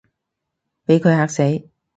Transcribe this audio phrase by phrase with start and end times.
[0.87, 1.69] 畀佢嚇死